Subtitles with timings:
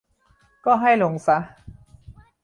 [0.65, 1.37] ก็ให้ลงซะ